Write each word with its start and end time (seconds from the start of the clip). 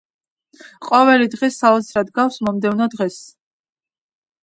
ყოველი 0.87 1.27
დღე 1.35 1.51
საოცრად 1.57 2.11
გავს 2.19 2.43
მომდევნო 2.49 2.91
დღეს. 2.97 3.23